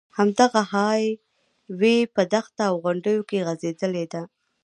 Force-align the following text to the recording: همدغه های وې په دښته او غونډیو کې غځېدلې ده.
همدغه 0.17 0.61
های 0.73 1.03
وې 1.79 1.95
په 2.15 2.21
دښته 2.33 2.63
او 2.69 2.75
غونډیو 2.83 3.21
کې 3.29 3.43
غځېدلې 3.47 4.05
ده. 4.13 4.21